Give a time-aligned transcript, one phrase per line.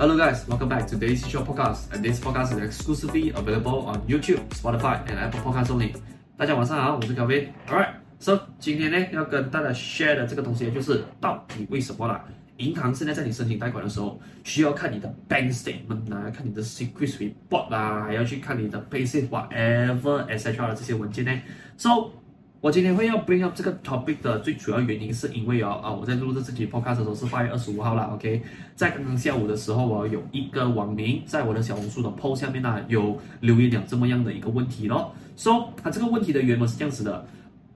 [0.00, 1.92] Hello guys, welcome back to Daily Show Podcast.
[1.92, 5.92] And this podcast is exclusively available on YouTube, Spotify, and Apple Podcasts only.
[6.38, 7.48] 大家晚上好，我是 Kevin。
[7.68, 12.24] Alright, so 今天呢要跟大家 share 的这个东西就是到底为什么啦？
[12.56, 17.18] 银行现在在你申请贷款的时候，需要看你的 bank statement 啊，看你的 secret
[17.50, 21.42] report 啊，还要去看你的 payslip whatever etc 的这些文件呢。
[21.76, 22.10] So
[22.62, 28.42] 我今天会要 bring up 这个 topic 的最主要原因，是因为哦啊，我在录制这期 podcast 的时候是八月二十五号啦，OK，
[28.76, 35.14] 在刚刚下午的时候，我有一个网民在我的小红书的 post 下面呢，有留言讲这么样的一个问题咯。
[35.38, 37.26] 说他这个问题的原文是这样子的，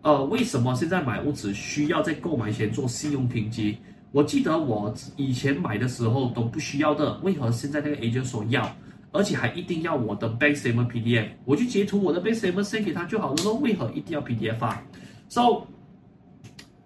[0.02, 3.78] 呃，为什么现在买屋子需要在购买前做信用评级？
[4.12, 8.70] 我记得我以前买的时候都不需要的，为何现在那个 agent 说要？
[9.14, 13.54] 而且还一定要我的 bank statement PDF，我去截图我的 bank statement send 给他就好了咯。
[13.54, 14.82] 为何一定要 PDF 啊
[15.28, 15.62] ？So，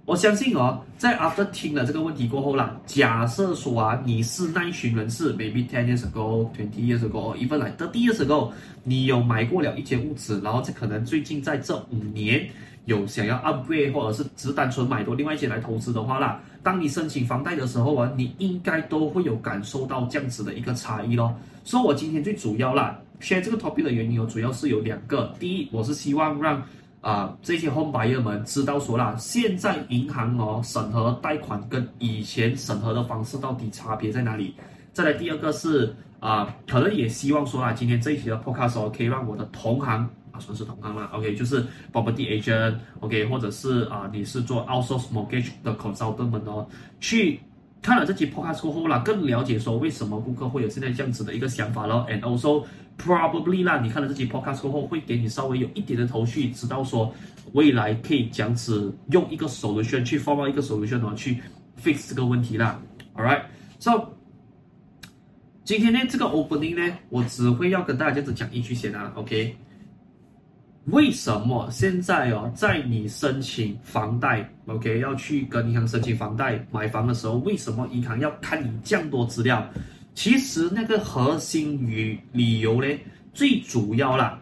[0.05, 8.50] 我相信哦，在 after 听了这个问题过后啦，假设说啊，你是那一群人士，maybe ten years ago, twenty years ago, or even like thirty years ago，
[8.84, 12.47] 你有买过了一间屋子，然后这可能最近在这五年
[12.84, 21.34] 有想要 upgrade，或者是只单纯买多另外一间来投资的话啦，当你申请房贷的时候啊，你应该都会有感受到这样子的一个差异咯。
[21.64, 25.34] 所以，我今天最主要啦，share 这个 topic 的原因哦，主要是有两个。
[25.39, 26.62] 第一，我是希望让
[27.01, 34.53] 啊、这些 home buyer 们知道说啦，现在银行哦审核贷款跟以前审核的方式到底差别在哪里。
[34.92, 46.67] 再来，第二个是啊、可能也希望说啊，今天这一期的 podcast 哦，可以让我的同行算是同行啦，OK，就是 property agent，OK，或者是啊、你是做 outsource mortgage 的 consultant 们哦，
[47.00, 47.41] 去。
[47.80, 52.05] 看了这期 podcast 过后啦，更了解说为什么顾客会有现在这样子的一个想法咯。
[52.11, 52.64] And also
[52.98, 57.14] probably 啦，你看了这期 podcast 过后，会给你稍微有一点的头绪，知道说
[57.52, 61.41] 未来可以这样子用一个 solution 去 form 一个 solution 哦，去
[61.80, 62.83] fix 这个问题啦。
[63.14, 64.08] Alright，so
[65.62, 69.56] 今天呢这个 opening 呢，我只会要跟大家这样子讲一句先啊，OK。
[70.91, 79.68] 为什么现在哦，在你申请房贷，OK，要去跟银行申请房贷买房的时候，为什么银行要看你这样多资料？
[80.14, 82.89] 其实那个核心与理由呢，
[83.35, 84.39] 最主要啦，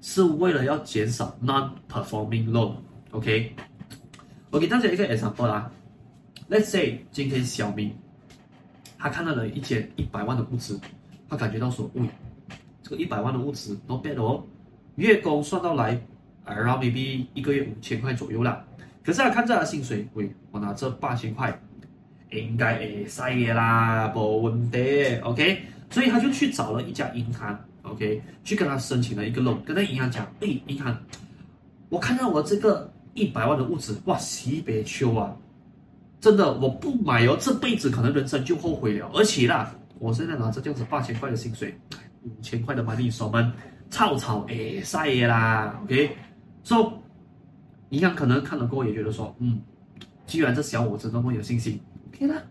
[0.00, 3.54] 是为了要减少 non-performing loan，OK。
[4.50, 5.70] 我给大家一个 example 啦
[6.48, 7.92] ，Let's say 今天小明，
[8.96, 10.80] 他看到了一间一百万的屋子，
[11.28, 12.08] 他感觉到说，喂，
[12.82, 14.42] 这个一百万的屋子 not bad 哦。
[14.96, 16.00] 月供算到来，
[16.44, 18.64] 然后 maybe 一个月五千块左右啦。
[19.02, 21.58] 可是他看这他薪水，喂，我拿这八千块，
[22.30, 25.16] 应该会使嘅啦，不问题。
[25.22, 30.96] OK，所以他就去找了一家银行，OK，去跟他申请了一个楼跟那银行讲，诶，银行，
[31.90, 35.36] 我看到我这个一百万的屋子，哇，西北秋啊，
[36.20, 39.10] 真的我不买哦，这辈子可能人生就后悔了。
[39.12, 41.74] 而且啦，我现在拿着这样子八千块的薪水，
[42.22, 43.52] 五千块的 money 锁门。
[43.94, 46.94] 草草诶晒啦，OK，so
[47.90, 49.62] 银行可能看了过后也觉得说，嗯，
[50.26, 52.42] 既然这小伙子那么有信心，OK 啦，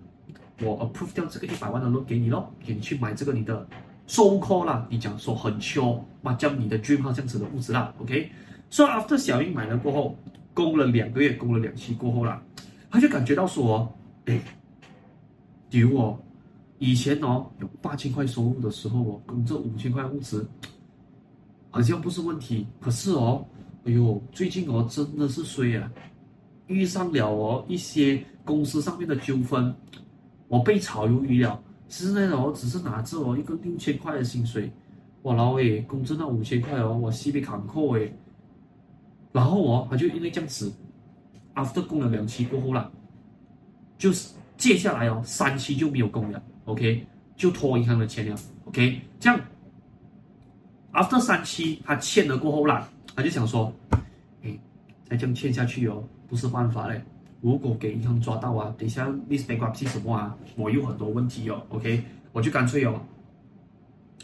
[0.62, 3.68] 我 approve 掉这个一百万的 loan 给你咯，给你去买这个你的
[4.08, 10.18] so call 啦，你讲说很穷，嘛将你的 dream 这样子的物质啦，OK，so after 小英买了过后，
[10.54, 12.42] 供了两个月，供了两期过后啦，
[12.90, 13.94] 他就感觉到说，
[14.28, 14.40] 诶，
[15.70, 16.18] 丢哦，
[16.80, 20.48] 以前哦有八千块收入的时候我，供这五千块物质。
[21.74, 23.44] 好像不是问题，可是哦，
[23.84, 25.92] 哎呦，最近哦真的是衰啊，
[26.68, 29.74] 遇上了哦一些公司上面的纠纷，
[30.48, 31.60] 我被炒鱿鱼了。
[31.88, 34.72] 现在哦只是拿着哦一个六千块的薪水，
[35.24, 38.16] 我，然后诶，工资那五千块哦，我西北坎坷诶，
[39.32, 40.72] 然后哦他就因为这样子
[41.56, 42.92] ，after 供了两期过后啦，
[43.98, 47.04] 就是接下来哦三期就没有供了，OK，
[47.36, 49.40] 就拖银行的钱了，OK，这样。
[50.94, 53.74] After 三期他欠了过后啦，他就想说，
[54.44, 54.58] 哎，
[55.04, 57.02] 再这样欠下去哦，不是办法嘞。
[57.42, 61.62] 如果给银行抓到啊，等一下 list bankruptcy 什么啊，我有很多问题哦。
[61.70, 63.02] OK，我就干脆哦，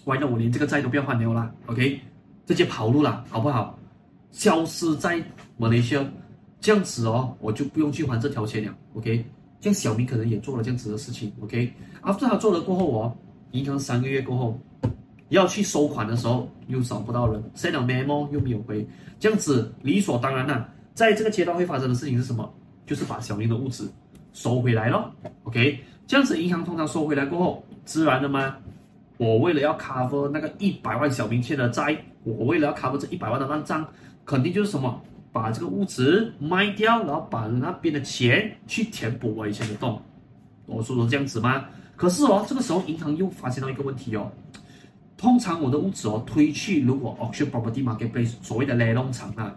[0.06, 1.52] 完了我连这个债都不要还了啦。
[1.66, 2.00] OK，
[2.46, 3.78] 直接跑路了，好不好？
[4.32, 5.20] 消失在
[5.58, 6.06] 马来西亚，
[6.62, 8.76] 这样子哦，我就不用去还这条钱了。
[8.94, 9.26] OK，
[9.60, 11.34] 这样小明可能也做了这样子的事情。
[11.42, 13.18] OK，After 他做了过后哦，
[13.54, 14.60] 银行三个月过后。
[15.30, 18.88] 要去收款的时候又找不到人，send 了 memo 又没有回，
[19.20, 22.52] 这样子理所当然的，在这个阶段会发生的事情是什么？
[22.86, 23.92] 就是把小明的屋子
[24.34, 25.12] 收回来咯。
[25.44, 28.56] OK，这样子银行通常收回来过后，自然的吗？
[29.18, 33.88] 我为了要 cover 那个一百万小明欠的债，我为了要 cover 这一百万的烂账，
[34.26, 35.02] 肯定就是什么？
[35.32, 40.02] 把这个屋子卖掉，然后把那边的钱去填补我以前的洞。
[40.66, 41.66] 我说的这样子吗？
[41.96, 44.32] 可是哦，这个时候银行又发现到一个问题哦。
[45.20, 49.54] 通常我的屋子哦推去，如果 auction property marketplace 所谓的雷龙场啊，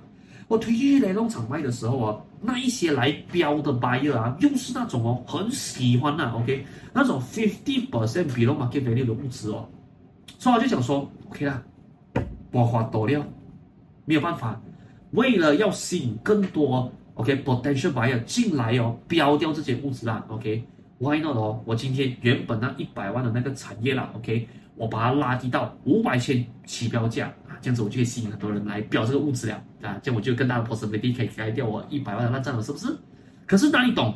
[0.49, 9.69] 我推去雷龙场卖的时候啊，那一些来标的 buyer 啊，又是那种哦很喜欢呐、啊、OK，那种 fifty percent below market value 的物质哦，
[10.37, 11.63] 所以我就想说，OK 啦，
[12.51, 13.25] 我花多了，
[14.05, 14.61] 没有办法，
[15.13, 21.63] 为了要吸引更多 OK potential buyer 进来哦，标掉这些物质啦，OK，why not 哦？
[21.65, 24.49] 我今天原本那一百万的那个产业啦，OK。
[24.75, 32.97] 我把它拉低到五百千起标价啊，这样子我就可以吸引很多人来标这个物资了啊，这样我就更大的 possibility 可以开掉我一百万的烂账了，是不是？
[33.47, 34.15] 可是哪里懂？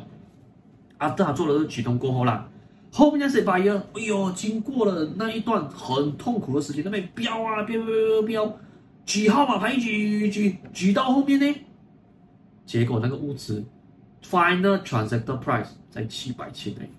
[0.97, 2.49] 阿德他做了这个举动过后啦，
[2.91, 7.93] 后面那些 buyer，哎呦，经过了那一段很痛苦的时间，那边标啊标标
[8.25, 8.57] 标标，
[9.05, 11.55] 举号码牌举举举到后面呢，
[12.65, 13.63] 结果那个物资
[14.23, 16.89] final transactor price 在七百千内。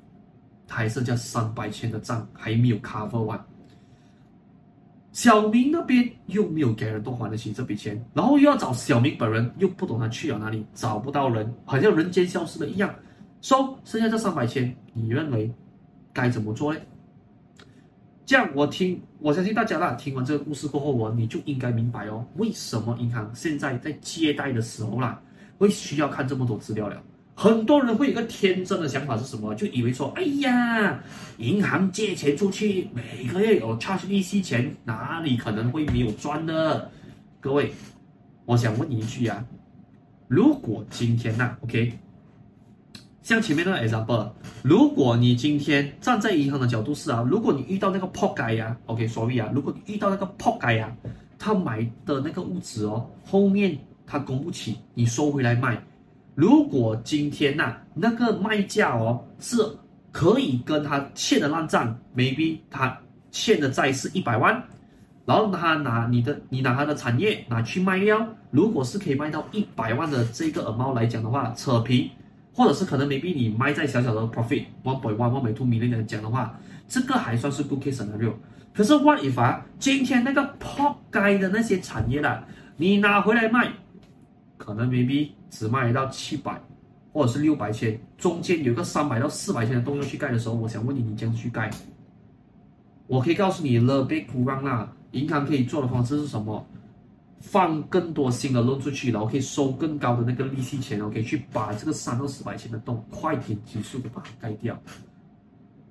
[0.71, 3.43] 他还剩下三百千的账还没有 cover 完，
[5.13, 12.95] 小明那边又没有给人都还得起这笔钱，然后又要找小明本人，又不懂他去了哪里，找不到人，好像人间消失了一样。
[13.41, 15.51] 收、剩下这三百千，你认为
[16.13, 16.81] 该怎么做呢？
[18.27, 25.21] 这样我听，我相信大家啦，听完这个故事过后，我你就应该明白哦，为什么银行现在在借贷的时候啦，
[25.57, 27.03] 会需要看这么多资料了。
[27.41, 29.55] 很多人会有一个天真的想法是什么？
[29.55, 31.01] 就以为说，哎呀，
[31.37, 36.83] 银行借钱出去，每个月有 charge 利息钱，哪里可能会没有赚呢？
[37.39, 37.73] 各位，
[38.45, 39.45] 我想问你一句啊，
[40.27, 41.93] 如果今天呐、，OK，
[43.23, 44.33] 像前面那个 example，
[44.65, 50.93] 如果你今天站在银行的角度是啊，如果你遇到那个破街呀，OK，所以啊，如果你遇到那个破街呀，
[51.39, 55.81] 他买的那个物质哦，后面他供不起，你收回来卖。
[56.39, 59.57] 如果今天呐、啊，那个卖价哦是
[60.13, 62.97] 可以跟他欠的烂账，maybe 他
[63.33, 64.63] 欠的债是一百万，
[65.27, 72.09] 然后他拿你的，你拿他的产业拿去卖掉，如果是可以卖到一百万的这个耳猫来讲的话，扯平，
[72.55, 76.57] 或者是可能 maybe 你卖在小小的 profit one point one one point two million 来讲的话，
[76.87, 78.35] 这个还算是 good case scenario。
[78.73, 82.45] 可是 what if 啊，今天那个破街的那些产业啦，
[82.77, 83.73] 你拿回来卖？
[84.57, 86.61] 可能 maybe 只卖到七百，
[87.13, 91.71] 或者是六百千，中间有个三百到四百千的动用去盖的时候，我想问你，你这样去盖？
[93.07, 96.67] 我可以告诉你了，别哭让啦，银行可以做的方式是什么？
[97.41, 104.77] 放更多新的扔出去，然后可以收更高的那个利息钱，然后可以去把这个三到四百千的洞快点急速的把它盖掉。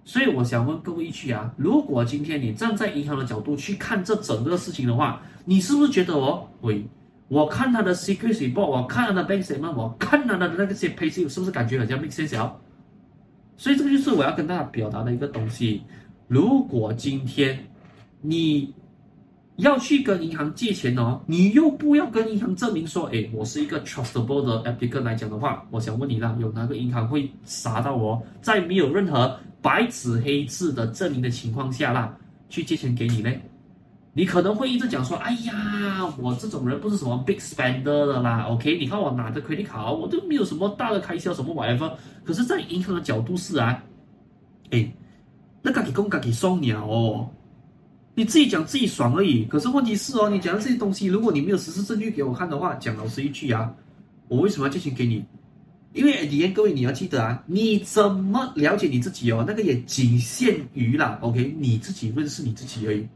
[0.03, 6.85] 所以我想问各位一句啊，如果今天你站在银行的角度去看这整个事情的话，你是不是觉得哦，喂？
[7.27, 12.51] 我看他的 security report，我看他的 bank statement，我看他的那个些 payslip，是不是感觉好像 make sense？
[13.57, 15.81] 所以这个就是我要跟大家表达的一个东西。
[16.27, 17.57] 如果今天
[18.21, 18.73] 你
[19.55, 32.15] 要去跟银行借钱哦，你又不要跟银行证明说，哎，我是一个 trustable 的 applicant 来讲的话，我想问你啦，有哪个银行会傻到我，在没有任何白纸黑字的证明的情况下啦，
[32.49, 33.31] 去借钱给你呢？
[34.17, 38.75] 你可能会一直讲说，哎呀，我这种人不是什么 big spender 的啦，OK？
[38.79, 41.93] 你看我拿着 credit card，我都没有什么大的开销，什么 whatever。
[42.25, 43.83] 可是，在银行的角度是啊，
[44.71, 44.91] 哎，
[45.61, 47.29] 那自己讲自己爽鸟哦，
[48.15, 49.45] 你自己讲自己爽而已。
[49.45, 53.71] 可是问题是哦，你讲的这些东西，如果你没有实质证据给我看的话，讲老实一句啊，
[54.29, 55.23] 我为什么要借钱给你？
[55.93, 59.45] 因为李岩各位你要记得啊，你怎么了解你自己哦？
[59.47, 61.55] 那个也仅限于啦，OK？
[61.59, 63.07] 你自己认识你自己而已。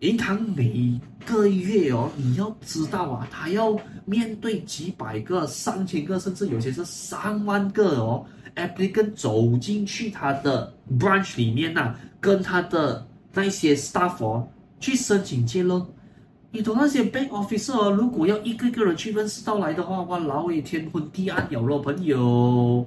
[0.00, 3.76] 银行每个月哦，你要知道啊，他要
[4.06, 8.24] 面对几百个、上千个，甚至有些是上万个哦
[8.56, 15.84] ，applicant 走进去他的 branch 里面呐、啊，跟他的那些 staff 哦去申请借 loan。
[16.50, 22.86] 你懂那些 bank officer，如果要一个个人去认识到来的话，哇，老也天昏地暗有了朋友。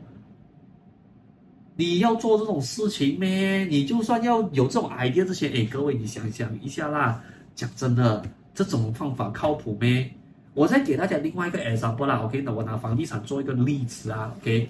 [1.76, 3.66] 你要做这种事情咩？
[3.66, 7.22] 你就算要有这种 idea 这些，哎，各位你想想一下啦。
[7.56, 10.12] 讲真的，这种方法靠谱咩？
[10.54, 12.18] 我再给大家另外一个 example 啦。
[12.18, 14.32] OK，那我拿房地产做一个例子啊。
[14.42, 14.70] OK，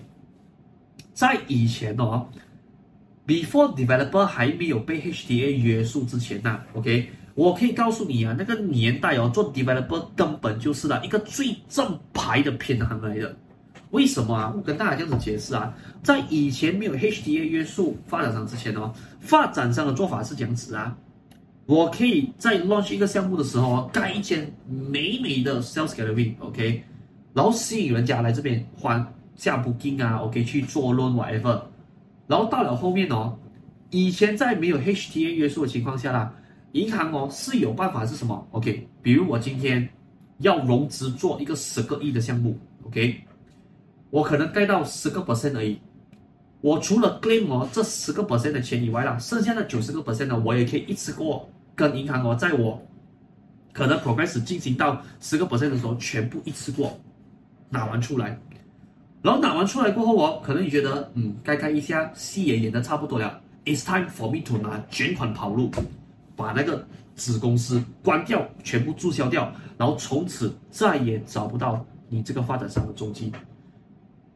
[1.14, 2.26] 在以前哦
[3.28, 13.36] ，before developer 还没有被 HDA 约束之前呐、啊，OK，我可以告诉你啊，那个年代哦，做 developer 根本就是啦一个最正牌的偏行来的。
[13.94, 14.52] 为什么啊？
[14.56, 15.72] 我跟大家这样子解释啊，
[16.02, 20.98] 在以前没有 HDA 约束发展商之前哦，发展商的做法是这样子啊，
[21.68, 26.84] 我可以在 launch 一个项目的时候盖一间美美的 sales gallery，OK，
[27.34, 30.44] 然后吸引人家来这边还下 booking 啊，OK？
[30.44, 31.62] 去做 loan whatever，
[32.26, 33.38] 然后到了后面哦，
[33.92, 36.34] 以前在没有 HTA 约束的情况下啦，
[36.72, 39.88] 银行哦是有办法是什么？OK，比如我今天
[40.40, 42.58] 要融资做一个十个亿的项目
[42.88, 43.22] ，OK，
[44.14, 45.80] 我可能盖到十个 percent 而已。
[46.62, 52.80] 我除了 claim 哦这十个 percent 的钱以外啦，剩下的九十个 percent 呢，我也可以一次过跟银行哦，在我
[53.74, 56.96] 可能 progress 进行到十个 percent 的时候，全部一次过
[57.72, 58.40] 拿完出来。
[59.24, 65.72] 然后拿完出来过后哦，可能你觉得嗯，该开一下戏也演的差不多了，It's time for me to 拿卷款跑路，
[66.36, 73.32] 把那个子公司关掉，全部注销掉，然后从此再也找不到你这个发展商的踪迹。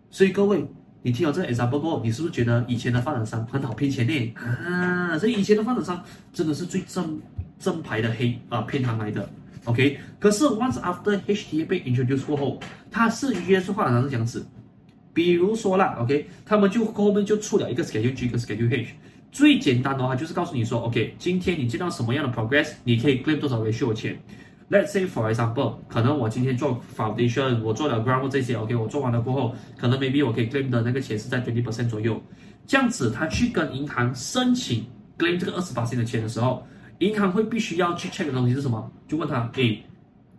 [0.09, 0.65] 所以各位，
[1.01, 4.33] 你听了这个 example 过后，你是不是觉得以前的发展商很好骗钱呢？
[4.35, 7.19] 啊，所以以前的发展商真的是最正
[7.59, 9.29] 正牌的黑啊骗行来的。
[9.65, 12.59] OK，可是 once after HTA 被 introduce 过后，
[12.89, 14.45] 它是约束发展商是这样子。
[15.13, 18.93] 比如说啦，OK，他们就后面就出了一个 Schedule G 跟 Schedule H，
[19.31, 24.17] 最简单的话就是告诉你说，OK，今天你见到什么样的 progress，你可以 claim 多少维修钱。
[24.69, 32.21] Let's say for example，可能我今天做 foundation，我做了 ground 这些，OK，我做完了过后，可能 maybe 我可以 claim 的那个钱是在20%左右。
[32.65, 34.85] 这样子，他去跟银行申请
[35.17, 36.67] claim 这个28%的钱的时候，
[36.99, 38.91] 银行会必须要去 check 的东西是什么？
[39.07, 39.81] 就问他，诶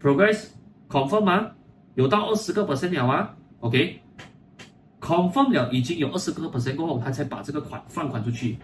[0.02, 0.44] ，progress
[0.90, 1.50] confirm 吗？
[1.94, 4.00] 有到20个 percent 了啊？OK。
[5.00, 8.58] confirm 了已经有二十个 percent 过后，他才把这个款放款出去。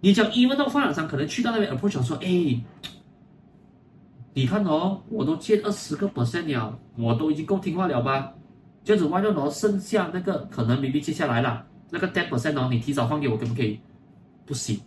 [0.00, 2.58] 你讲，even 到发展商可能去到那边 approach 说，哎，
[4.34, 8.34] 你看哦，我都借二十个 percent 了，我都已经够听话了吧？
[8.84, 13.78] 这样子，万一哦，剩下那个可能 maybe 接下来了那个 ten percent 哦，你提早放给我可不可以？
[14.44, 14.78] 不行，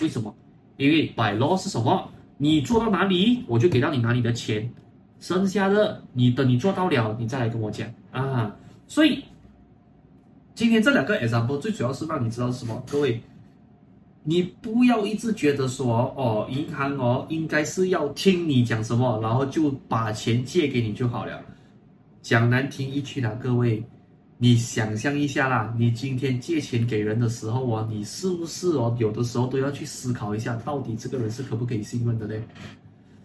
[0.00, 0.32] 为什么？
[0.76, 2.08] 因为 by law 是什么？
[2.36, 4.70] 你做到哪里，我就给到你哪里的钱，
[5.18, 8.54] 剩下的你等你做到了，你再来跟我讲啊。
[8.86, 9.24] 所以。
[10.56, 12.80] 今天这两个 example 最主要是让你知道什么？
[12.88, 13.20] 各位，
[14.26, 21.42] 你不要一直觉得说哦，银行哦应该是要听你讲什么，然后就把钱借给你就好了。
[22.22, 23.84] 讲难听一句啦，各位，
[24.38, 32.42] 你想象一下啦，你今天借钱给人的时候啊，你是不是哦有的时候都要去思考一下，到底这个人是可不可以信任的嘞？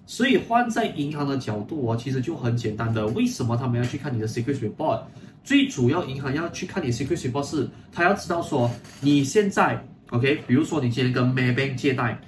[0.06, 5.02] 所以换在银行的角度哦，其实就很简单的，为什么他们要去看你的 secret report？
[5.46, 12.20] 最主要，银行要去看你 secret report 是，他要知道说你现在 OK，比如说你今天跟 Maybank 借贷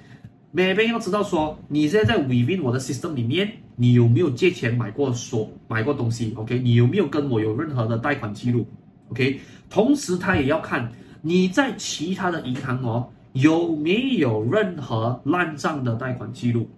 [0.54, 8.64] ，Maybank 要知道说你现在在 within 我的 system 里面，你有没有借钱买过所买过东西？OK，你有没有跟我有任何的贷款记录
[9.10, 16.70] ？OK，同时他也要看你在其他的银行哦有没有任何烂账的贷款记录，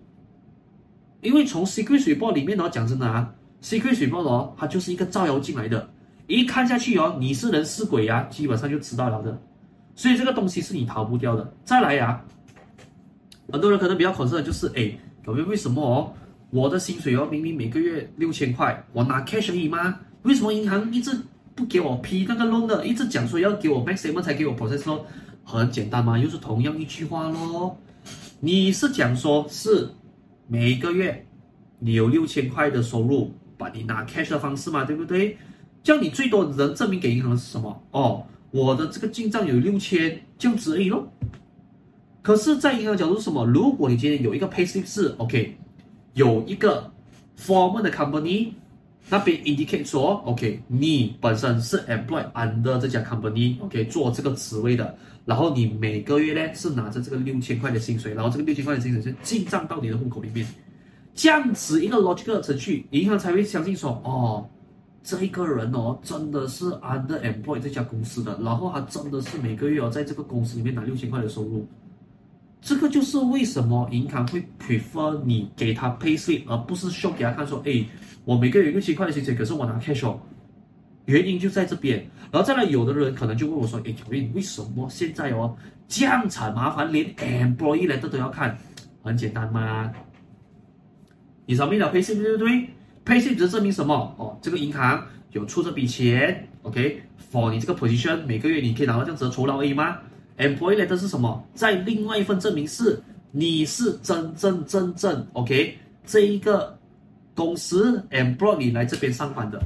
[1.21, 5.91] 因为从 Secret 水报里面哦讲真的啊，secret report 哦它就是一个造谣进来的。
[6.27, 9.39] 一看下去哦，你是人是鬼呀、啊，基本上就知道了的。
[9.95, 11.55] 所以这个东西是你逃不掉的。
[11.65, 12.25] 再来呀、
[13.51, 14.93] 很多人可能比较可惜的就是，哎，
[15.25, 16.13] 各位为什么哦？
[16.51, 19.99] 我的薪水哦，明明每个月六千块，我拿 cash 而已吗？
[20.23, 21.11] 为什么银行一直
[21.55, 22.87] 不给我批那个 loan 的？
[22.87, 25.01] 一直讲说要给我 maximum 才给我 process
[25.45, 27.77] 很简单嘛，又是同样一句话咯。
[28.41, 29.91] 你是讲说是
[30.47, 31.27] 每个月
[31.79, 35.37] 你有六千块的收入，把你拿 cash 的方式嘛，对不对？
[35.83, 37.83] 叫你最多能证明给银行是什么？
[37.91, 38.25] 哦，
[38.55, 41.13] 我的这个进账有六千，这样子而已咯。
[42.23, 43.45] 可是，在银行角度是什么？
[43.45, 45.59] 如果你今天有一个 payslip 是 OK，
[46.13, 46.89] 有一个
[47.37, 48.51] former 的 company
[49.09, 60.47] 那边 indicate 说 OK，你本身是 employed under 这家 company，OK，做这个职位的，然后你每个月呢是拿着这个六千块的薪水，然后这个六千块的薪水是进账到你的户口里面，
[61.13, 64.49] 这样子一个 logical 程序，银行才会相信说哦。
[65.05, 71.69] 这一个人哦，真的是 under employ 这家公司的，然后他真的是每个月哦，在这个公司里面拿六千块的收入，
[72.63, 77.85] 这个就是为什么银行会 prefer 你给他 payslip，而不是 show 给他看说，哎，
[78.25, 80.19] 我每个月有六千块的薪水，可是我拿 cash 哦，
[81.05, 82.07] 原因就在这边。
[82.33, 85.55] 然后再来，有的人可能就问我说，哎，乔云，为什么现在哦
[85.87, 88.59] 这样惨麻烦，连 employee 来的都要看？
[89.03, 89.93] 很简单嘛，
[91.45, 92.71] 你上面的 payslip 对不对？
[93.05, 94.15] ？Payslip 只是证明什么？
[94.19, 99.99] 哦，这个银行有出这笔钱，OK，for、你这个 position，每个月你可以拿到这样子的酬劳而已吗
[100.39, 101.45] ？Employment 是什么？
[101.55, 106.79] 在另外一份证明是你是真真正正 OK 这一个
[107.35, 109.61] 公司 employ 你来这边上班的，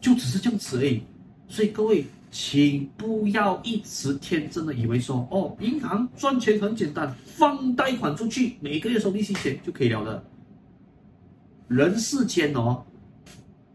[0.00, 1.02] 就只是这样子而已。
[1.48, 10.24] 所以各位，请不要一直天真的以为说，哦，银行赚钱很简单，放贷款出去，每个月收利息钱就可以了的。
[11.68, 12.84] 人世间哦，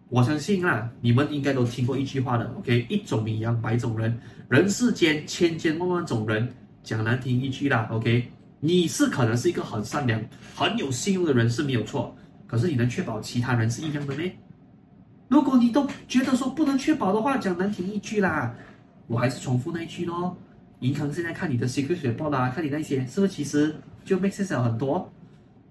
[0.10, 2.86] 我相信啊，你们应该都听过一句话的，OK？
[2.89, 4.17] 一种米养百种人，
[4.50, 6.48] 人世间千千万万种人，
[6.83, 8.25] 讲难听一句啦，OK，
[8.60, 10.21] 你是可能是一个很善良、
[10.55, 12.15] 很有信用的人是没有错，
[12.48, 14.31] 可是你能确保其他人是一样的呢？
[15.27, 18.53] 如果你都觉得说不能确保的话，讲难听一句啦，
[19.07, 20.38] 我还是重复那一句咯。
[20.79, 25.12] 银行现在看你的 secret report 啦，看你那些是不是其实就 make sense 很多？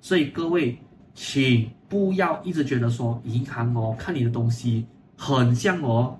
[0.01, 0.79] 所以各位，
[1.23, 4.87] 请不要一直觉得说银行哦看你的东西
[5.19, 6.19] 很像哦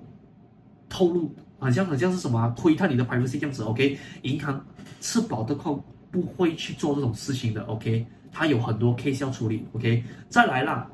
[0.87, 1.33] 透露。
[1.59, 2.47] 很像很像是什么啊？
[2.57, 3.95] 窥探你的 privacy 这样子，OK？
[4.23, 4.65] 银行
[4.99, 5.79] 吃饱的空
[6.09, 8.03] 不会去做这种事情的，OK？
[8.31, 10.03] 它有很多 case 要处理，OK？
[10.27, 10.89] 再来啦，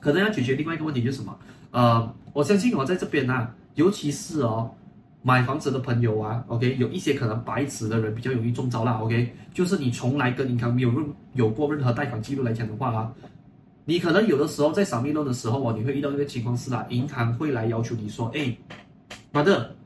[0.00, 1.38] 可能要解决另外一个问题就是什么？
[1.70, 4.74] 呃，我相信我在这边啊，尤其是哦
[5.28, 6.78] 买房子的朋友啊，OK？
[6.78, 9.30] 有一些可能白纸的人比较容易中招啦，OK？
[9.52, 11.04] 就是你从来跟银行没有任
[11.34, 13.12] 有过任何贷款记录来讲的话啊，
[13.84, 18.56] 你可能有的时候在扫面洞的时候啊，你会遇到一个情况是啦，银行会来要求你说，哎。
[19.30, 19.76] 妈的，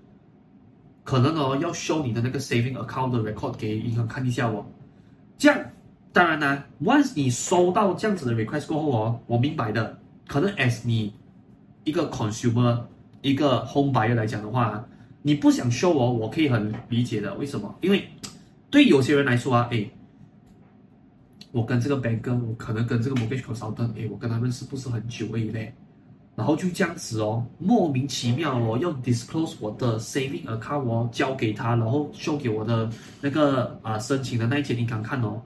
[1.03, 4.65] 可能哦要 show 你的那个 saving account 的 record 给银行看一下哦。
[5.37, 5.59] 这样，
[6.13, 11.13] 当然呢，once 你收到这样子的 request 过后哦，我明白的，可能 as 你
[11.83, 12.83] 一个 consumer
[13.21, 14.85] 一个 home buyer 来讲的话，
[15.23, 17.33] 你不想 show 我，我可以很理解的。
[17.35, 17.73] 为什么？
[17.81, 18.05] 因为
[18.71, 19.89] 对有些人来说啊，诶，
[21.53, 25.73] 我跟这个 banker，我可能跟这个 mortgage consultant，诶，我跟他认识不是很久而已嘞。
[26.35, 35.41] 然后就这样子哦，莫名其妙哦，要 disclose 我的 saving account 哦，交给他，然后 show 给我的那个啊、申请的那一间银行看哦，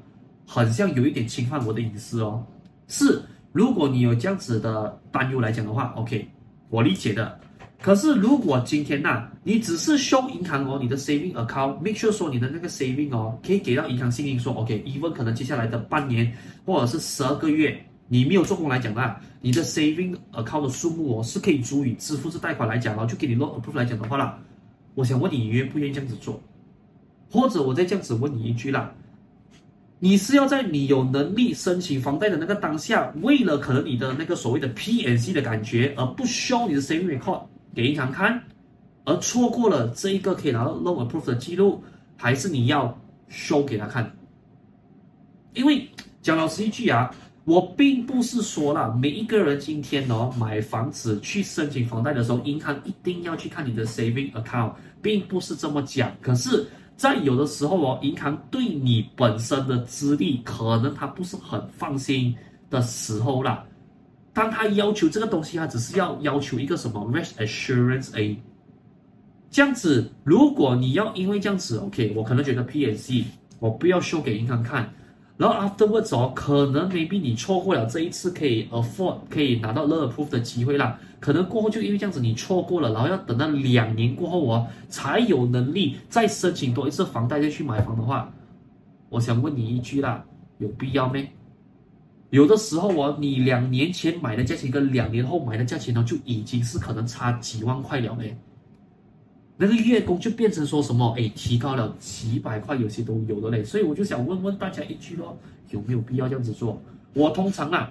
[0.47, 2.47] 很像有一点侵犯我的隐私哦。
[2.87, 3.21] 是，
[3.53, 6.27] 如果你有这样子的担忧来讲的话，OK，
[6.71, 7.41] 我理解的。
[7.81, 16.33] 可是如果今天呐、啊，你只是收银行哦，你的 saving account，make sure 说你的那个 saving 哦，可以给到银行信心说，OK，even 可能接下来的半年
[16.65, 17.79] 或者是十二个月。
[18.09, 24.39] 你没有做工来讲啦，你的 saving account 的数目哦是可以足以支付这贷款来讲哦，就给你 loan approve 来讲的话啦，
[24.95, 26.41] 我想问你，你愿不愿意这样子做？
[27.29, 28.95] 或者我再这样子问你一句啦，
[29.99, 37.43] 你是要在你有能力申请房贷的那个当下，为了可能你的那个所谓的 P&C 的感觉，而不 show 你的 saving account
[37.77, 38.43] 给银行看，
[39.05, 41.85] 而错过了这一个可以拿到 loan approve 的记录，
[42.17, 42.99] 还是你要
[43.31, 44.11] show 给他看？
[45.53, 45.89] 因为
[46.23, 47.15] 讲老实一句啊。
[47.45, 56.11] 我并不是说了每一个人今天哦买房子去申请房贷的时候，银行一定要去看你的 saving account，并不是这么讲。
[56.21, 62.35] 可是，在有的时候哦，银行对你本身的资历可能他不是很放心
[62.69, 63.65] 的时候啦，
[64.37, 68.37] 当他要求这个东西，他只是要要求一个什么 rest assurance A，
[69.51, 73.25] 这样子，如果你要因为这样子，OK，我可能觉得 P&C
[73.59, 74.93] 我不要 show 给银行看。
[75.39, 88.31] 然后 afterwards 哦，可能 maybe 你错过了这一次可以 afford 可以拿到 loan approve 的机会啦，可能过后就因为这样子你错过了，然后要等到两年过后哦，才有能力再申请多一次房贷再去买房的话，
[89.09, 90.23] 我想问你一句啦，
[90.59, 91.27] 有必要没？
[92.31, 98.37] 有的时候哦，你两年前买的价钱跟两年后买的价钱呢，就已经是可能差几万块了嘞。
[99.57, 101.15] 那个月供就变成说什么？
[101.17, 103.65] 哎，提高了几百块，有些都有的嘞。
[103.65, 105.39] 所以我就想问问大家一句咯，
[105.71, 106.83] 有没有必要这样子做？
[107.15, 107.91] 我通常啊，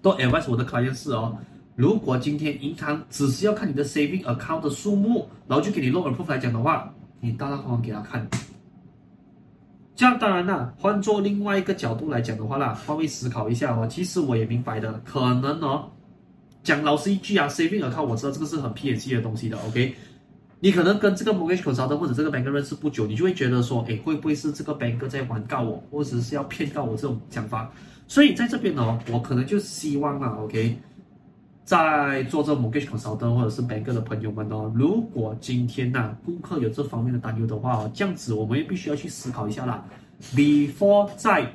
[0.00, 1.36] 都 advise 我的 client 是哦，
[1.74, 8.28] 如果今天银行只是要看你的 saving account 的数目，然后就给你 loan approve 来讲的话，你大大方方给他看。
[10.00, 15.90] 这样当然啦，换做另外一个角度来讲的话啦，换位思考一下哦，其实我也明白的，可能哦，
[16.62, 19.94] 讲老实一句啊，saving account 我知道这个是很 P&C 的东西的，OK。
[20.60, 27.70] 你可能跟这个 mortgage consultant 或者这个 banker 认识不久，你就会觉得说，哎，会不会是这个 banker 在玩告我，或者是要骗告我这种想法？
[28.08, 30.78] 所以在这边呢，我可能就希望啊，OK，
[31.70, 39.84] 在做这 mortgage consultant 或者是 banker 的朋友们哦，如果今天呐、啊，顾客有这方面的担忧的话哦，这样子我们也必须要去思考一下啦
[40.34, 41.48] ，before 在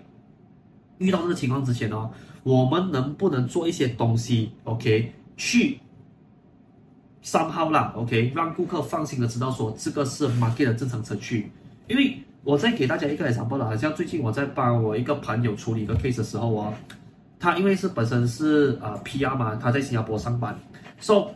[0.99, 2.10] 遇到这个情况之前哦，
[2.43, 5.78] 我们能不能做一些东西，OK，去。
[7.21, 11.51] 三号啦，OK，让顾客放心的知道说这个是 market 的正常程序。
[11.89, 16.73] 因为我再给大家一个 example 啦，好像最近我在帮我一个朋友处理一个 case 的时候哦，
[17.39, 20.58] 他因为是本身是呃 PR 嘛，他在新加坡上班
[21.00, 21.28] ，so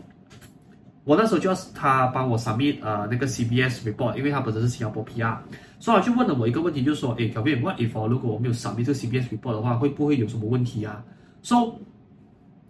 [1.03, 5.35] 我那时候就要他帮我 submit 呃那个 CBS report，因为他本身是新加坡 PR，
[5.79, 11.03] 所以他就问了我一个问题，就是说，诶，Kevin，what if 如果我没有 submit 这个 CBS report 的话，会不会有什么问题啊
[11.41, 11.73] ？so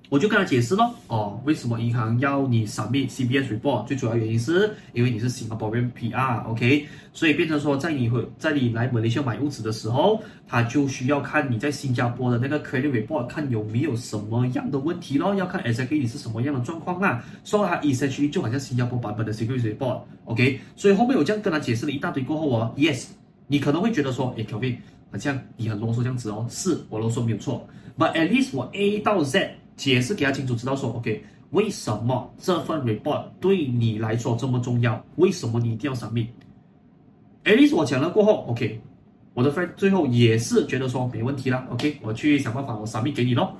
[0.10, 3.86] 我就跟他解释咯，哦，为什么银行要你 submit CBS report？
[3.86, 6.88] 最主要原因是因为你是新加坡人 PR，OK？
[7.14, 17.24] 所以变成说，在你会，在你来马来西亚买屋子的时候，他就需要看你在新加坡的那个 credit report，看有没有什么样的问题咯，要看 exactly 你是什么样的状况啦。
[17.44, 20.60] 所以他 essentially 就好像新加坡版本的 security report，OK？
[20.76, 23.06] 所以后面我这样跟他解释了一大堆过后哦，yes，
[23.46, 24.78] 你可能会觉得说，诶，Kelvin，
[25.12, 27.64] 好像你很啰嗦这样子哦，是我啰嗦没有错
[27.96, 29.52] ，but at least 我 A 到 Z。
[29.80, 35.02] 解释给他清楚，知道说，OK，为什么这份 report 对你来说这么重要？
[35.16, 38.82] 为什么你一定要 submit？At least 我讲了过后，OK，
[39.34, 43.56] 我的 friend 最后也是觉得说没问题了，OK，我去想办法我 submit 给你咯。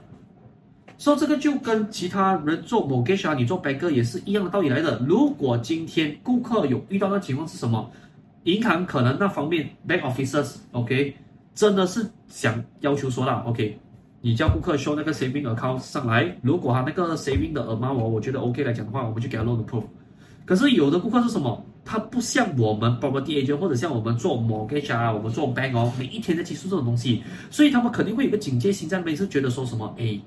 [0.98, 5.00] 所以这个就跟其他人做 mortgage 啊，你做 banker 也是一样的道理来的。
[5.08, 7.90] 如果今天顾客有遇到的情况是什么？
[8.44, 11.16] 银行可能那方面 bank officers，OK，
[11.56, 13.80] 真的是想要求说了，OK。
[14.22, 19.86] 你叫顾客 show 那个 saving account 上来，如果他那个 saving 的 amount 我觉得 OK 来讲的话，我们就给他 loan approve。
[20.46, 21.66] 可是有的顾客是什么？
[21.86, 29.96] 他不像我们 property agent 或者像我们做 mortgage 啊，我们做 bank 哦，每一天在接触这种东西，所以他们肯定会有个警戒心在那边，是觉得说什么？
[29.98, 30.20] 哎，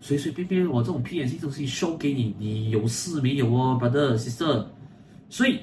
[0.00, 4.64] 随随便便我这种 PNC 东西 show 给你，你有事没有哦，brother sister？
[5.28, 5.58] 所以。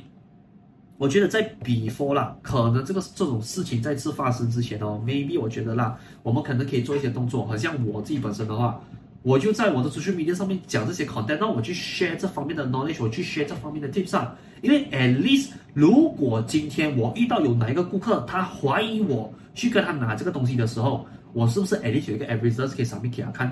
[0.98, 7.46] 我觉得在 before 啦，可能这个这种事情再次发生之前哦，maybe 我觉得啦，我们可能可以做一些动作。
[7.46, 8.80] 好像我自己本身的话，
[9.22, 14.34] 我就在我的 social media 上面讲这些 content，那我去 share 这方面的 knowledge，我去 share 这方面的 tips 啊。
[14.62, 23.52] 因为 at least 如果今天我遇到有哪一个顾客，他怀疑我去跟他拿这个东西的时候，我是不是 at least 有一个 evidence 可以 submit 给他看？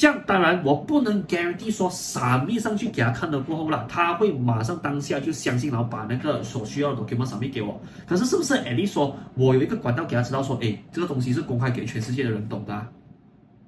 [0.00, 7.78] 这样当然我不能 guarantee 说，submit 上去给他看了过后啦，他会马上当下就相信，然后把那个所需要的 document submit 给我。
[8.06, 12.86] 可是是不是 at least 说我有一个管道给他知道说，哎，这个东西是公开给全世界的人懂的？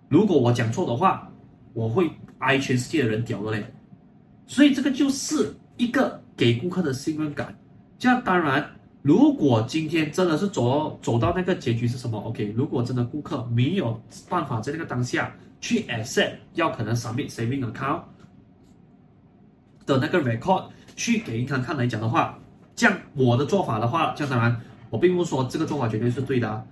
[0.08, 1.30] 如果我讲错的话，
[1.74, 3.66] 我会挨全世界的人屌的嘞。
[4.46, 7.54] 所以这个就是一个给顾客的信任感。
[7.98, 8.66] 这样当然，
[9.02, 15.32] 如果今天真的是走走到那个结局是什么？OK，如果真的顾客没有办法在那个当下。
[15.64, 18.00] 去 accept 要可能 submit saving account
[19.86, 20.64] 的那个 record
[20.96, 22.36] 去给银行看来讲的话，
[22.74, 24.60] 这样我的做法的话，这样当然
[24.90, 26.64] 我并不说这个做法绝对是对的啊，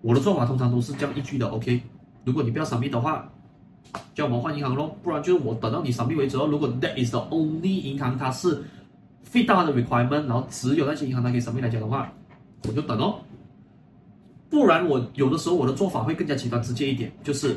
[0.00, 1.82] 我的做法通常都是这样一句的，OK，
[2.22, 3.28] 如果你不要保密的话，
[4.14, 6.46] 叫我们换银行咯，不然就是我等到你保密为止哦。
[6.46, 8.62] 如果 that is the only 银行它是
[9.30, 12.12] fit 到的 requirement，然后只有那些银行它可以上面来讲的话，
[12.66, 13.20] 我就等哦。
[14.48, 17.56] 不然我有的时候我的做法会更加极端直接一点，就是。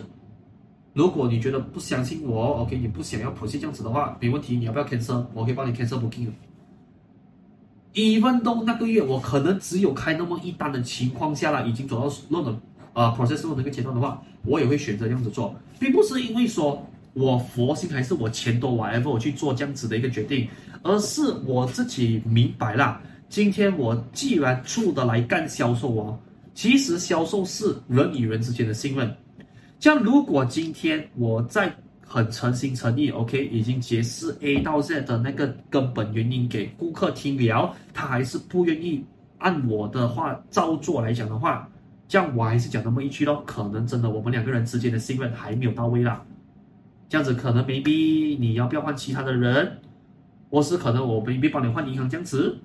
[0.96, 5.24] 如果你觉得不相信我，OK，你不想要 proceed 这样子的话，没问题，你要不要 cancel？
[5.36, 6.28] 我可以帮你 cancel booking。
[7.94, 12.60] even though 那个月我可能只有开那么一单的情况下了，已经走到 loan 的
[12.94, 20.48] 呃 process loan 那个阶段的话，我也会选择这样子做，并不是因为说我佛心还是我钱多 whatever 我去做这样子的一个决定，
[20.84, 26.20] 而是我自己明白了，今天我既然出得来干销售哦，
[26.54, 29.14] 其实销售是人与人之间的信任。
[29.80, 31.74] 像如果今天我在
[32.06, 39.04] 很诚心诚意，OK，已经解释 A 到 Z 的那个根本原因给顾客听了，他还是不愿意
[39.38, 41.70] 按我的话照做来讲的话，
[42.08, 46.22] 这样我还是讲那么一句咯，可能真的我们两个人之间的信任还没有到位啦。
[47.10, 49.82] 这样子可能 maybe 你要不要换其他的人，
[50.50, 52.58] 或是可能我 maybe 帮你换银行这样子，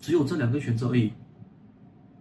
[0.00, 1.12] 只有这两个选择而已。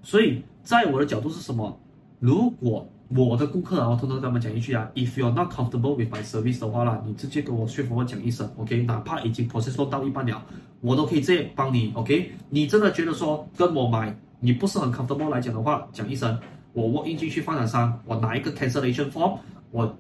[0.02, 1.80] 所以在我的角度是什么？
[2.20, 10.42] 如果我的顾客啊，我偷偷跟他们讲一句啊，If you're not comfortable with my service 的话啦，你直接跟我说服我讲一声，OK，哪怕已经 process 到一半了，
[10.80, 12.32] 我都可以直接帮你，OK。
[12.50, 16.40] 你真的觉得说跟我买你不是很 comfortable 来讲的话，讲一声，
[16.74, 19.38] 我 walk in 进去发展商，我拿一个 cancellation form，
[19.72, 19.96] 我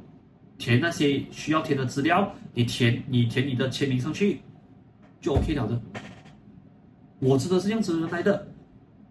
[0.61, 4.39] 填那些需要填的资料，你填你填你的签名上去，
[5.19, 5.81] 就 OK 了的。
[7.17, 8.47] 我真的是这样子来的。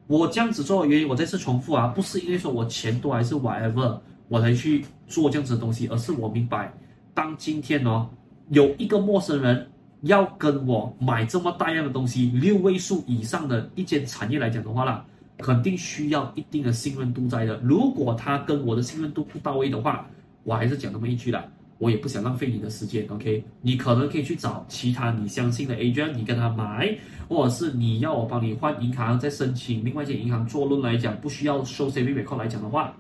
[0.07, 6.73] 我这样子做的原因，我再次重复啊，不是因为说我钱多还是 whatever，我才去做这样子的东西，而是我明白，
[7.15, 8.09] 当今天哦，
[8.51, 9.69] 有一个陌生人
[10.03, 15.05] 要跟我买这么大量的东西，六位数以上的一间产业来讲的话啦，
[15.39, 17.57] 肯定需要一定的信任度在的。
[17.59, 20.09] 如果他跟我的信任度不到位的话，
[20.45, 21.45] 我还是讲那么一句啦。
[21.79, 23.43] 我也不想浪费你的时间，OK？
[23.63, 26.95] 你可能可以去找其他你相信的 agent，你跟他买，
[27.27, 32.95] 或者是你要我帮你换银行，再申请另外一间银行做论来讲，不需要 show saving record 来讲的话，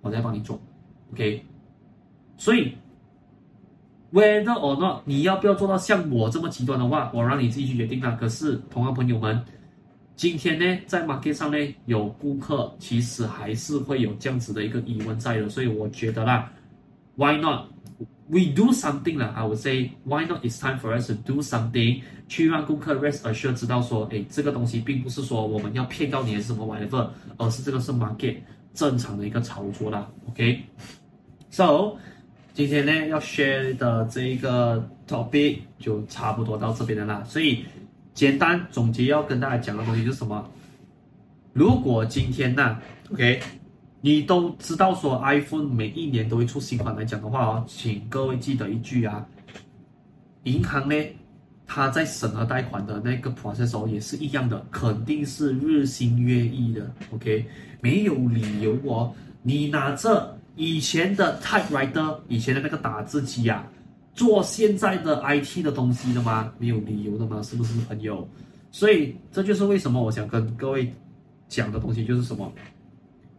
[0.00, 0.58] 我再帮你做
[1.12, 1.44] ，OK？
[2.38, 2.72] 所以
[4.10, 8.16] ，whether or not 你要不要做到像我这么极端的话，我让你自己去决定啦。
[8.18, 9.44] 可是，同行朋友们，
[10.20, 11.56] 今天呢，在 market 上呢，
[11.86, 16.52] 有顾客其实还是会有这样子的一个疑问在的，所以我觉得啦。
[17.16, 17.64] why not
[18.28, 22.02] we do something 啦？I would say why not it's time for us to do something
[22.28, 28.36] 去让顾客 rest assured 知道说，哎，这个东西并不是说我们要骗到你还是什么 whatever，而是这个是 market
[28.74, 30.06] 正常的一个操作啦。
[30.28, 31.96] OK，so、okay?
[32.52, 37.24] 今天呢要 share 的这一个 topic 就差不多到这边的啦。
[37.24, 37.64] 所以
[38.20, 40.46] 简单总结要跟大家讲的东西就是什么？
[41.54, 42.76] 如果今天呢
[43.10, 43.40] ，OK，
[44.02, 49.26] 你都知道说 iPhone 每一年都会出新款来讲的话哦，请各位记得一句啊，
[50.42, 50.94] 银行呢。
[51.66, 56.92] 他在审核贷款的那个 process 也是一样的，肯定是日新月异的。
[57.14, 57.46] OK，
[57.80, 63.64] 没有理由哦，你拿着以前的 typewriter，以前的那个打字机啊，
[64.14, 66.52] 做现在的 IT 的东西的吗？
[66.58, 67.42] 没有理由的吗？
[67.42, 68.28] 是不是朋友？
[68.70, 70.92] 所以这就是为什么我想跟各位
[71.48, 72.52] 讲的东西就是什么？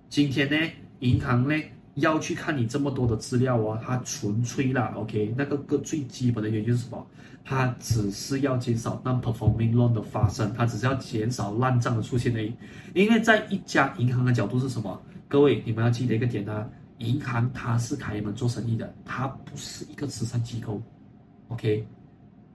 [0.09, 0.57] 今天呢，
[0.99, 1.55] 银行呢
[1.95, 7.05] 要去看你这么多的资料哦，它纯粹啦，OK，那个个最基本的原因是什么？
[7.43, 12.53] 它只是要减少 non-performing loan 的发生，它只是要减少烂账的出现而已。
[12.93, 15.01] 因为在一家银行的角度是什么？
[15.27, 16.67] 各位，你们要记得一个点啊，
[17.01, 20.81] 银行它是开门做生意的，它不是一个慈善机构。
[21.49, 21.85] OK，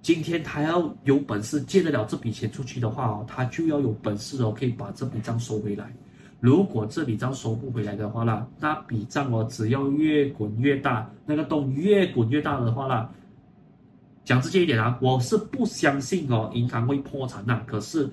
[0.00, 5.92] 今天他要有本事借得了这笔钱出去的话哦，他就要有本事哦，可以把这笔账收回来。
[6.38, 13.10] 如果这笔账收不回来的话啦，那笔账哦，只要越滚越大，那个洞越滚越大的话啦。
[14.24, 18.08] 讲直接一点啊，我是不相信哦，银行会破产呐、可是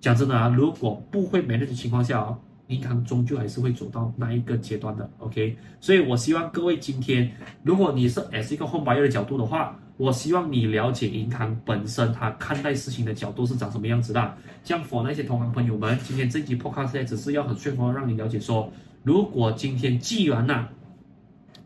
[0.00, 5.08] 讲真的啊，如果不会没那种情况下哦，银行终究还是会走到那一个阶段的。
[5.18, 7.30] OK，所以我希望各位今天，
[7.62, 14.34] 如果你是 as 一个 home buyer 的角度的话，我希望你了解银行本身它看待事情的角度是长什么样子的。
[14.62, 20.68] 这样 for 那些同行朋友们，今天这期 podcast 只是要很顺风让你了解说，如果今天既然呐、啊，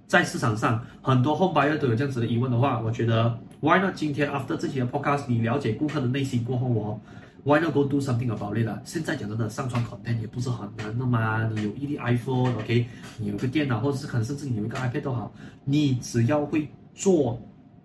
[0.06, 3.38] 在市场上很多 home buyer 都有这样子的疑问的话，我觉得。
[3.62, 3.94] Why not？
[3.94, 6.98] 今天 after 这期的 podcast，你了解顾客的内心过后哦
[7.44, 8.80] ，Why not go do something about it 啦？
[8.84, 11.48] 现在讲真的，上传 content 也不是很难的嘛。
[11.54, 12.86] 你有一粒 iPhone，OK？
[13.18, 15.32] 你有个电脑，或者是可能甚至你有一个 iPad 都好，
[15.64, 17.40] 你只要会做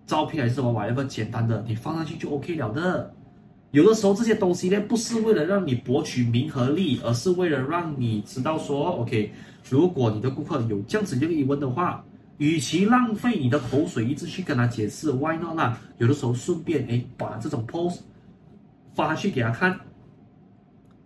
[0.06, 3.12] 照片还是什么 whatever 简单的，你放上去就 OK 了的。
[3.70, 9.32] 有的时候这些东西呢，不是为了让你博取名和利，而是为了让你知道说，OK？
[9.68, 12.04] 如果你的顾客有这样子一个疑问的话。
[12.38, 15.80] 与其浪费你的口水一直去跟他解释，Why not 啦？
[15.96, 18.00] 有的时候顺便诶把这种 post
[18.96, 19.78] 发去给他看，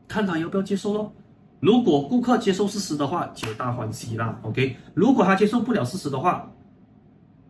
[0.08, 1.12] 看他要不要接受咯。
[1.60, 4.38] 如果顾客接受事实的话，皆大欢喜啦。
[4.42, 6.50] OK，如果他接受不了事实的话，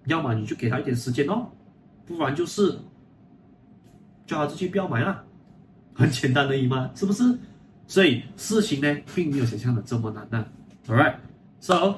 [0.06, 1.46] 要么你就给他一点时间哦，
[2.06, 2.76] 不然就是
[4.26, 5.22] 叫他自己不要买了，
[5.94, 7.38] 很简单而已嘛，是不是？
[7.86, 10.44] 所以事情呢，并没有想象的这么难呢。
[10.88, 11.94] All right，so。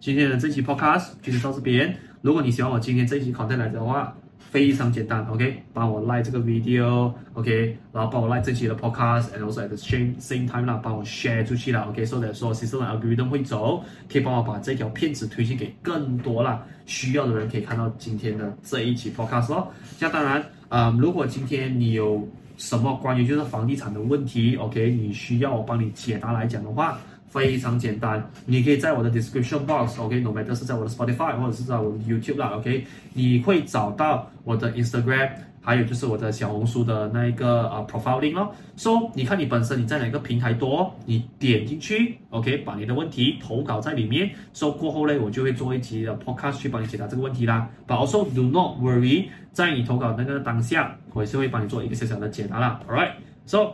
[0.00, 1.96] 今天的这期 podcast 就是到这边。
[2.20, 4.14] 如果你喜欢我今天这期 content 来的话，
[4.54, 12.18] 非常简单，OK，帮我 like 这个 video，OK，然后帮我 like 这期的 podcast，and also at the same same time 啦，帮我 share 出去啦，OK，so
[12.18, 19.66] that 说 system algorithm 会走，可以帮我把这条片子推荐给更多啦需要的人，可以看到今天的这一期 podcast 哦。
[19.98, 22.24] 那当然，嗯，如果今天你有
[22.56, 26.96] 什么关于就是房地产的问题，OK，你需要我帮你解答来讲的话。
[27.34, 38.54] 非常简单，你可以在我的 description box，OK，no matter 是在我的 Spotify 或者是在我的 YouTube 啦，OK，你会找到我的 Instagram，还有就是我的小红书的那一个呃 profile link 咯。
[38.76, 47.68] So 你看你本身你在哪个平台多，你点进去，OK，把你的问题投稿在里面，So 过后呢，我就会做一集的 podcast 去帮你解答这个问题啦。
[47.88, 52.80] But also do not worry，在你投稿那个当下，我也是会帮你做一个小小的解答啦。
[52.88, 53.72] All right，So。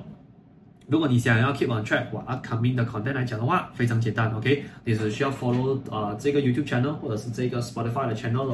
[0.91, 8.09] 如果你想要 keep on track 我 upcoming 的 content 来讲的话，非常简单，OK，你只需要 follow 啊、这个 YouTube channel 或者是这个 Spotify
[8.09, 8.53] 的 channel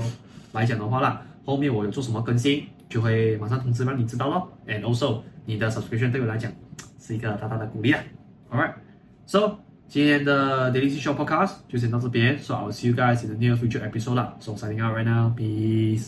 [0.52, 4.52] 来讲的话啦，后面我有做什么更新，就会马上通知让你知道咯。
[4.66, 6.52] And also 你的 subscription 对我来讲
[7.00, 8.04] 是一个大大的鼓励啊。
[8.50, 9.56] All right，so
[9.88, 14.34] 今天的 Daily Short Podcast 就先到这边，so I'll see you guys in the near future episode 啦。
[14.40, 16.04] So signing out right now，peace。